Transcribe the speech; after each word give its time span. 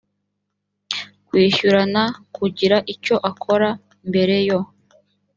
kwishyurana 1.27 2.03
kugira 2.35 2.77
icyo 2.93 3.15
akora 3.29 3.69
mbere 4.09 4.35
yo 4.47 4.59